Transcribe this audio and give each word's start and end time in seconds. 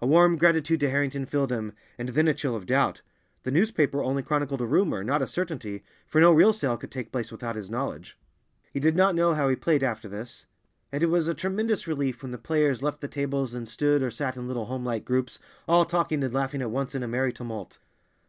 A 0.00 0.06
warm 0.06 0.36
gratitude 0.36 0.78
to 0.78 0.88
Harrington 0.90 1.26
filled 1.26 1.50
him, 1.50 1.72
and 1.98 2.10
then 2.10 2.28
a 2.28 2.34
chill 2.34 2.54
of 2.54 2.64
doubt. 2.64 3.02
The 3.42 3.50
newspaper 3.50 4.04
only 4.04 4.22
chronicled 4.22 4.60
a 4.60 4.66
rumor, 4.66 5.02
not 5.02 5.20
a 5.20 5.26
certainty, 5.26 5.82
for 6.06 6.20
no 6.20 6.30
real 6.32 6.52
sale 6.52 6.76
could 6.76 6.92
take 6.92 7.10
place 7.10 7.32
without 7.32 7.56
his 7.56 7.68
knowledge. 7.70 8.16
He 8.72 8.78
did 8.78 8.96
not 8.96 9.16
know 9.16 9.34
how 9.34 9.48
he 9.48 9.56
played 9.56 9.82
after 9.82 10.08
this, 10.08 10.46
and 10.92 11.02
it 11.02 11.08
was 11.10 11.26
a 11.26 11.34
tremendous 11.34 11.88
relief 11.88 12.22
when 12.22 12.30
the 12.30 12.38
players 12.38 12.84
left 12.84 13.00
the 13.00 13.08
tables 13.08 13.52
and 13.52 13.68
stood 13.68 14.00
or 14.00 14.12
sat 14.12 14.36
in 14.36 14.46
little 14.46 14.66
home 14.66 14.84
like 14.84 15.04
groups, 15.04 15.40
all 15.66 15.84
talking 15.84 16.22
and 16.22 16.32
laughing 16.32 16.62
at 16.62 16.70
once 16.70 16.94
in 16.94 17.02
a 17.02 17.08
merry 17.08 17.32
tumult. 17.32 17.80